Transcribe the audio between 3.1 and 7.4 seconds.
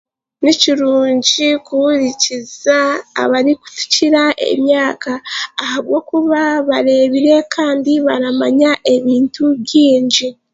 abarikutukira emyaka ahabwokuba bareebire